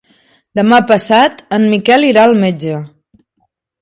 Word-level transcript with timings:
Demà 0.59 0.79
passat 0.91 1.43
en 1.59 1.69
Miquel 1.75 2.09
irà 2.13 2.27
al 2.31 2.35
metge. 2.47 2.81